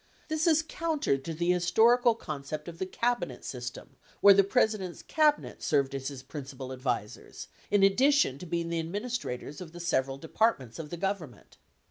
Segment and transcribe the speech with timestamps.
[0.29, 5.61] This is counter to the historical concept of the Cabinet system where the President's Cabinet
[5.61, 10.57] served as his principal advisers, in addition to being the administrators of the several depart
[10.57, 11.57] ments of the Government.